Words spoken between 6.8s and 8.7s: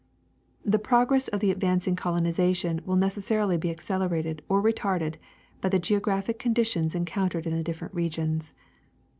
encountered in the different regions.